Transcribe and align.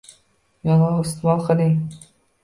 Yong‘oq 0.69 0.95
iste’mol 1.03 1.43
qiling. 1.49 1.75